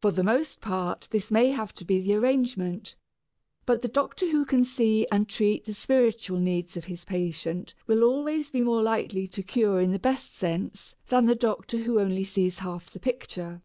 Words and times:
For 0.00 0.10
the 0.10 0.24
most 0.24 0.60
part 0.60 1.06
this 1.12 1.30
may 1.30 1.50
have 1.52 1.72
to 1.74 1.84
be 1.84 2.00
the 2.00 2.14
arrangement, 2.14 2.96
but 3.66 3.82
the 3.82 3.86
doctor 3.86 4.28
who 4.30 4.44
can 4.44 4.64
see 4.64 5.06
and 5.12 5.28
treat 5.28 5.62
the 5.64 5.74
spiritual 5.74 6.40
needs 6.40 6.76
of 6.76 6.86
his 6.86 7.04
patient 7.04 7.72
will 7.86 8.02
always 8.02 8.50
be 8.50 8.62
more 8.62 8.82
likely 8.82 9.28
to 9.28 9.44
cure 9.44 9.80
in 9.80 9.92
the 9.92 10.00
best 10.00 10.32
sense 10.32 10.96
than 11.06 11.26
the 11.26 11.36
doctor 11.36 11.76
who 11.78 12.00
sees 12.24 12.58
only 12.58 12.64
half 12.64 12.88
of 12.88 12.94
the 12.94 12.98
picture. 12.98 13.62